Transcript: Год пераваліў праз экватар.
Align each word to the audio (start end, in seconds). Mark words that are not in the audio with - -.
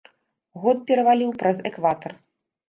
Год 0.63 0.79
пераваліў 0.91 1.35
праз 1.43 1.61
экватар. 1.73 2.17